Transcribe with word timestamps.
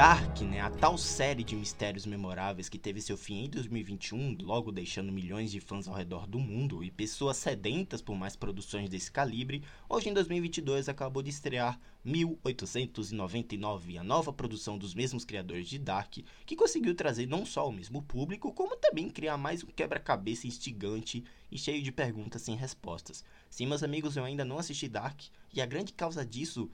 Dark, 0.00 0.40
né, 0.40 0.62
a 0.62 0.70
tal 0.70 0.96
série 0.96 1.44
de 1.44 1.54
mistérios 1.54 2.06
memoráveis 2.06 2.70
que 2.70 2.78
teve 2.78 3.02
seu 3.02 3.18
fim 3.18 3.44
em 3.44 3.50
2021, 3.50 4.38
logo 4.40 4.72
deixando 4.72 5.12
milhões 5.12 5.50
de 5.50 5.60
fãs 5.60 5.86
ao 5.86 5.94
redor 5.94 6.26
do 6.26 6.38
mundo 6.38 6.82
e 6.82 6.90
pessoas 6.90 7.36
sedentas 7.36 8.00
por 8.00 8.16
mais 8.16 8.34
produções 8.34 8.88
desse 8.88 9.12
calibre, 9.12 9.62
hoje 9.86 10.08
em 10.08 10.14
2022 10.14 10.88
acabou 10.88 11.22
de 11.22 11.28
estrear 11.28 11.78
1899, 12.02 13.98
a 13.98 14.02
nova 14.02 14.32
produção 14.32 14.78
dos 14.78 14.94
mesmos 14.94 15.22
criadores 15.22 15.68
de 15.68 15.78
Dark, 15.78 16.16
que 16.46 16.56
conseguiu 16.56 16.94
trazer 16.94 17.26
não 17.26 17.44
só 17.44 17.68
o 17.68 17.72
mesmo 17.72 18.00
público, 18.00 18.54
como 18.54 18.78
também 18.78 19.10
criar 19.10 19.36
mais 19.36 19.62
um 19.62 19.66
quebra-cabeça 19.66 20.46
instigante 20.46 21.22
e 21.52 21.58
cheio 21.58 21.82
de 21.82 21.92
perguntas 21.92 22.40
sem 22.40 22.56
respostas. 22.56 23.22
Sim, 23.50 23.66
meus 23.66 23.82
amigos, 23.82 24.16
eu 24.16 24.24
ainda 24.24 24.46
não 24.46 24.58
assisti 24.58 24.88
Dark, 24.88 25.20
e 25.52 25.60
a 25.60 25.66
grande 25.66 25.92
causa 25.92 26.24
disso 26.24 26.70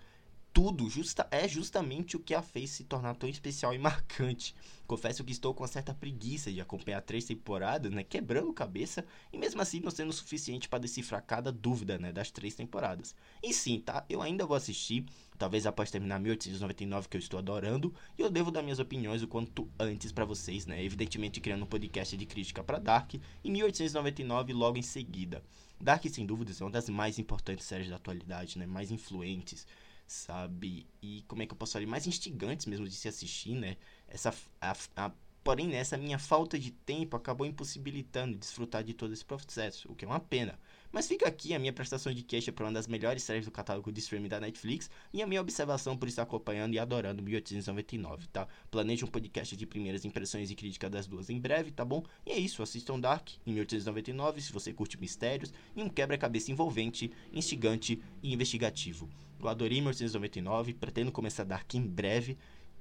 tudo 0.57 0.89
justa, 0.89 1.29
é 1.31 1.47
justamente 1.47 2.17
o 2.17 2.19
que 2.19 2.35
a 2.35 2.41
fez 2.41 2.71
se 2.71 2.85
tornar 2.85 3.15
tão 3.15 3.29
especial 3.29 3.75
e 3.75 3.77
marcante. 3.79 4.55
Confesso 4.87 5.23
que 5.23 5.33
estou 5.33 5.53
com 5.53 5.63
uma 5.63 5.69
certa 5.69 5.93
preguiça 5.93 6.51
de 6.51 6.63
acompanhar 6.63 7.03
três 7.03 7.27
temporadas, 7.27 7.93
né, 7.93 8.03
quebrando 8.03 8.51
cabeça, 8.55 9.05
e 9.31 9.37
mesmo 9.37 9.61
assim 9.61 9.81
não 9.81 9.91
sendo 9.91 10.15
suficiente 10.15 10.67
para 10.67 10.79
decifrar 10.79 11.23
cada 11.23 11.53
dúvida, 11.53 11.99
né, 11.99 12.11
das 12.11 12.31
três 12.31 12.55
temporadas. 12.55 13.15
E 13.43 13.53
sim, 13.53 13.81
tá, 13.81 14.07
eu 14.09 14.23
ainda 14.23 14.47
vou 14.47 14.57
assistir, 14.57 15.05
talvez 15.37 15.67
após 15.67 15.91
terminar 15.91 16.19
1899, 16.21 17.07
que 17.07 17.19
eu 17.19 17.21
estou 17.21 17.39
adorando, 17.39 17.93
e 18.17 18.23
eu 18.23 18.31
devo 18.31 18.51
dar 18.51 18.63
minhas 18.63 18.79
opiniões 18.79 19.23
o 19.23 19.29
quanto 19.29 19.69
antes 19.79 20.11
para 20.11 20.25
vocês, 20.25 20.65
né, 20.65 20.83
evidentemente 20.83 21.39
criando 21.39 21.65
um 21.65 21.69
podcast 21.69 22.17
de 22.17 22.25
crítica 22.25 22.65
para 22.65 22.79
Dark, 22.79 23.13
e 23.45 23.51
1899 23.51 24.55
logo 24.55 24.79
em 24.79 24.83
seguida. 24.83 25.45
Dark, 25.79 26.03
sem 26.09 26.25
dúvidas, 26.25 26.63
é 26.63 26.65
uma 26.65 26.71
das 26.71 26.89
mais 26.89 27.19
importantes 27.19 27.67
séries 27.67 27.91
da 27.91 27.97
atualidade, 27.97 28.59
né, 28.59 28.65
mais 28.65 28.91
influentes, 28.91 29.67
sabe? 30.07 30.89
E 31.03 31.23
como 31.29 31.43
é 31.43 31.47
que 31.47 31.53
eu 31.53 31.57
posso 31.57 31.73
falar? 31.75 31.87
Mais 31.87 32.07
instigantes 32.07 32.67
mesmo 32.67 32.89
de 32.89 32.95
se 32.95 33.09
assistir, 33.09 33.55
né? 33.55 33.77
Essa, 34.09 34.35
a, 34.61 34.73
a, 34.97 35.13
porém, 35.47 35.77
essa 35.77 35.97
minha 35.97 36.19
falta 36.19 36.59
de 36.59 36.73
tempo 36.73 37.17
acabou 37.17 37.47
impossibilitando 37.47 38.37
desfrutar 38.37 38.83
de 38.83 38.93
todo 38.93 39.13
esse 39.13 39.25
processo, 39.25 39.89
o 39.89 39.95
que 39.95 40.05
é 40.05 40.09
uma 40.09 40.19
pena. 40.19 40.59
Mas 40.91 41.07
fica 41.07 41.29
aqui 41.29 41.55
a 41.55 41.59
minha 41.61 41.73
prestação 41.73 42.13
de 42.13 42.25
queixa 42.25 42.51
para 42.51 42.65
uma 42.65 42.73
das 42.73 42.89
melhores 42.89 43.23
séries 43.23 43.45
do 43.45 43.53
catálogo 43.53 43.93
de 43.93 44.01
streaming 44.01 44.27
da 44.27 44.41
Netflix 44.41 44.91
e 45.13 45.23
a 45.23 45.27
minha 45.27 45.41
observação 45.41 45.97
por 45.97 46.09
estar 46.09 46.23
acompanhando 46.23 46.75
e 46.75 46.81
adorando 46.81 47.23
1899, 47.23 48.27
tá? 48.27 48.49
Planejo 48.73 49.07
um 49.07 49.09
podcast 49.09 49.57
de 49.57 49.65
primeiras 49.65 50.05
impressões 50.05 50.51
e 50.51 50.57
crítica 50.57 50.91
das 50.91 51.07
duas 51.07 51.31
em 51.31 51.39
breve, 51.39 51.71
tá 51.71 51.85
bom? 51.85 52.03
E 52.27 52.33
é 52.33 52.39
isso, 52.39 52.61
assistam 52.61 52.99
Dark 52.99 53.29
em 53.47 53.53
1899 53.53 54.41
se 54.41 54.53
você 54.53 54.73
curte 54.73 55.01
mistérios 55.01 55.55
e 55.77 55.81
um 55.81 55.89
quebra-cabeça 55.89 56.51
envolvente, 56.51 57.13
instigante 57.33 58.03
e 58.21 58.33
investigativo. 58.33 59.09
Eu 59.39 59.47
adorei 59.47 59.79
1899, 59.79 60.75
pretendo 60.75 61.13
começar 61.13 61.45
Dark 61.45 61.73
em 61.75 61.87
breve, 61.87 62.37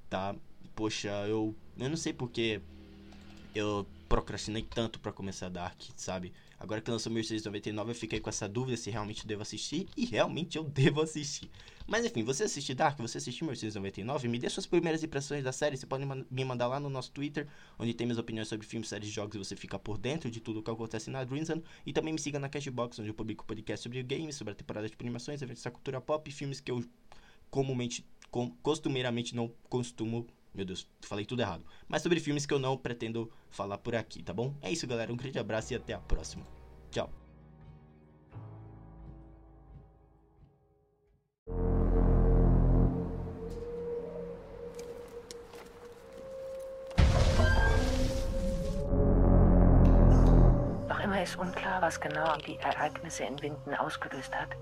tá? 0.08 0.34
Poxa, 0.74 1.08
eu, 1.26 1.54
eu 1.78 1.88
não 1.88 1.96
sei 1.96 2.12
porque 2.12 2.60
eu 3.54 3.86
procrastinei 4.08 4.62
tanto 4.62 5.00
para 5.00 5.12
começar 5.12 5.48
Dark, 5.48 5.80
sabe? 5.96 6.32
Agora 6.58 6.80
que 6.80 6.90
lançou 6.90 7.12
1699, 7.12 7.90
eu 7.90 7.94
fiquei 7.94 8.18
com 8.18 8.30
essa 8.30 8.48
dúvida 8.48 8.76
se 8.76 8.90
realmente 8.90 9.26
devo 9.26 9.42
assistir, 9.42 9.86
e 9.96 10.06
realmente 10.06 10.56
eu 10.56 10.64
devo 10.64 11.02
assistir. 11.02 11.50
Mas 11.86 12.04
enfim, 12.04 12.24
você 12.24 12.44
assiste 12.44 12.74
Dark, 12.74 12.98
você 12.98 13.18
assistiu 13.18 13.46
1699, 13.46 14.26
me 14.26 14.38
dê 14.38 14.48
suas 14.48 14.66
primeiras 14.66 15.02
impressões 15.04 15.44
da 15.44 15.52
série, 15.52 15.76
você 15.76 15.86
pode 15.86 16.04
me 16.04 16.44
mandar 16.44 16.66
lá 16.66 16.80
no 16.80 16.88
nosso 16.88 17.12
Twitter, 17.12 17.46
onde 17.78 17.94
tem 17.94 18.06
minhas 18.06 18.18
opiniões 18.18 18.48
sobre 18.48 18.66
filmes, 18.66 18.88
séries, 18.88 19.10
jogos, 19.10 19.36
e 19.36 19.38
você 19.38 19.54
fica 19.54 19.78
por 19.78 19.98
dentro 19.98 20.30
de 20.30 20.40
tudo 20.40 20.60
o 20.60 20.62
que 20.62 20.70
acontece 20.70 21.10
na 21.10 21.22
Dreamzone, 21.22 21.62
e 21.84 21.92
também 21.92 22.12
me 22.12 22.18
siga 22.18 22.38
na 22.38 22.48
Cashbox, 22.48 22.98
onde 22.98 23.10
eu 23.10 23.14
publico 23.14 23.44
podcast 23.44 23.82
sobre 23.82 24.02
games, 24.02 24.34
sobre 24.34 24.52
a 24.52 24.54
temporada 24.54 24.88
de 24.88 24.96
animações, 24.98 25.42
eventos 25.42 25.62
da 25.62 25.70
cultura 25.70 26.00
pop, 26.00 26.30
filmes 26.32 26.58
que 26.58 26.70
eu 26.70 26.82
comumente, 27.56 28.06
com, 28.30 28.50
costumeiramente 28.62 29.34
não 29.34 29.50
costumo 29.70 30.26
meu 30.52 30.64
Deus, 30.64 30.88
falei 31.02 31.26
tudo 31.26 31.42
errado. 31.42 31.62
Mas 31.86 32.00
sobre 32.00 32.18
filmes 32.18 32.46
que 32.46 32.54
eu 32.54 32.58
não 32.58 32.78
pretendo 32.78 33.30
falar 33.50 33.76
por 33.76 33.94
aqui, 33.94 34.22
tá 34.22 34.32
bom? 34.32 34.54
É 34.62 34.72
isso, 34.72 34.86
galera. 34.86 35.12
Um 35.12 35.16
grande 35.16 35.38
abraço 35.38 35.74
e 35.74 35.76
até 35.76 35.92
a 35.92 35.98
próxima. 35.98 36.46
Tchau. 36.90 37.10
Noch 50.88 51.00
immer 51.04 51.22
ist 51.22 51.36
unklar, 51.36 51.82
was 51.82 52.00
genau 52.00 52.34
die 52.38 52.56
Ereignisse 52.60 53.24
in 53.24 53.38
Winden 53.42 53.74
ausgelöst 53.74 54.34
hat. 54.34 54.56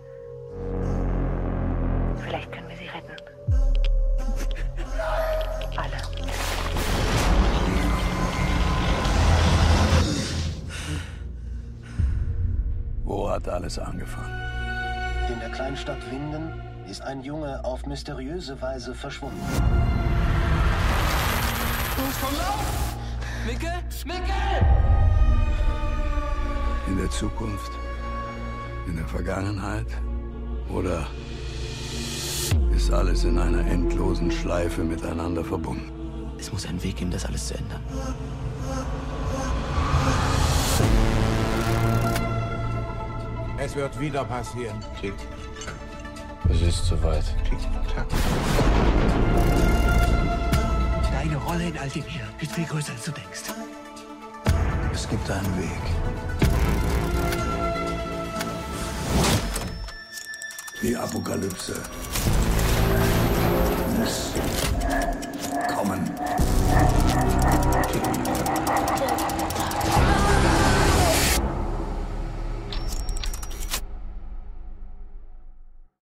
Vielleicht 2.25 2.51
können 2.53 2.69
wir 2.69 2.77
sie 2.77 2.87
retten. 2.87 3.17
Alle. 5.77 5.99
Wo 13.05 13.31
hat 13.31 13.47
alles 13.47 13.79
angefangen? 13.79 14.33
In 15.31 15.41
der 15.41 15.51
Kleinstadt 15.51 16.11
Winden 16.11 16.61
ist 16.89 17.03
ein 17.03 17.23
Junge 17.23 17.62
auf 17.65 17.85
mysteriöse 17.87 18.61
Weise 18.62 18.95
verschwunden. 18.95 19.41
Mikkel? 23.47 23.73
Mikkel! 24.06 24.25
In 26.87 26.97
der 26.97 27.11
Zukunft? 27.11 27.73
In 28.87 28.97
der 28.97 29.06
Vergangenheit? 29.06 29.87
Oder 30.71 31.06
ist 32.84 32.93
alles 32.93 33.25
in 33.25 33.39
einer 33.39 33.65
endlosen 33.67 34.31
Schleife 34.31 34.84
miteinander 34.84 35.43
verbunden? 35.43 35.91
Es 36.39 36.53
muss 36.53 36.67
einen 36.67 36.83
Weg 36.83 36.97
geben, 36.97 37.11
das 37.11 37.25
alles 37.25 37.47
zu 37.47 37.55
ändern. 37.55 37.81
Es 43.56 43.75
wird 43.75 43.99
wieder 43.99 44.23
passieren. 44.27 44.77
Tick. 45.00 45.15
Es 46.50 46.61
ist 46.61 46.84
soweit. 46.84 47.25
Tick, 47.49 47.59
tack. 47.94 48.06
Deine 51.11 51.37
Rolle 51.39 51.69
in 51.69 51.78
all 51.78 51.89
dem 51.89 52.03
hier 52.03 52.28
ist 52.43 52.53
viel 52.53 52.67
größer, 52.67 52.93
als 52.93 53.05
du 53.06 53.12
denkst. 53.12 53.44
Es 54.93 55.09
gibt 55.09 55.31
einen 55.31 55.59
Weg. 55.59 55.71
Die 60.83 60.94
Apokalypse 60.94 61.81
Kommen. 65.75 66.10